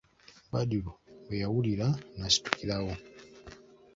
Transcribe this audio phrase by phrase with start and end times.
[0.51, 0.91] Badru
[1.25, 2.93] bwe yabiwulira n'asitukirawo.